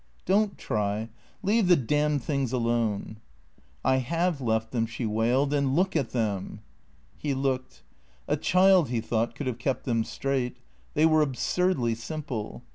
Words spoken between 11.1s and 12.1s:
absurdly